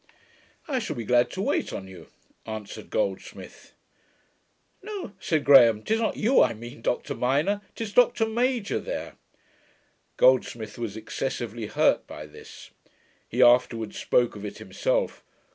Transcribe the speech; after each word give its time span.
'I 0.67 0.79
shall 0.79 0.95
be 0.95 1.05
glad 1.05 1.29
to 1.29 1.43
wait 1.43 1.71
on 1.71 1.87
you,' 1.87 2.07
answered 2.47 2.89
Goldsmith. 2.89 3.75
'No,' 4.81 5.13
said 5.19 5.43
Graham, 5.43 5.83
''tis 5.83 5.99
not 6.01 6.17
you 6.17 6.41
I 6.41 6.55
mean, 6.55 6.81
Dr 6.81 7.13
MINOR; 7.13 7.61
'tis 7.75 7.93
Dr 7.93 8.25
MAJOR, 8.25 8.79
there.' 8.79 9.13
Goldsmith 10.17 10.79
was 10.79 10.97
excessively 10.97 11.67
hurt 11.67 12.07
by 12.07 12.25
this. 12.25 12.71
He 13.29 13.43
afterwards 13.43 13.99
spoke 13.99 14.35
of 14.35 14.43
it 14.43 14.57
himself. 14.57 15.23